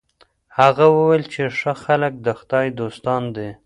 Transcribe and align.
هغه 0.59 0.85
وویل 0.97 1.23
چي 1.33 1.43
ښه 1.59 1.73
خلک 1.83 2.13
د 2.25 2.27
خدای 2.39 2.67
دوستان 2.79 3.23
دي. 3.35 3.49